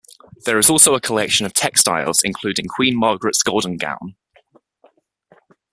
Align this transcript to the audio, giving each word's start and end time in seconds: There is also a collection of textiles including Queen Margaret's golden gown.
There 0.45 0.57
is 0.57 0.67
also 0.67 0.95
a 0.95 0.99
collection 0.99 1.45
of 1.45 1.53
textiles 1.53 2.23
including 2.23 2.65
Queen 2.67 2.97
Margaret's 2.97 3.43
golden 3.43 3.77
gown. 3.77 4.15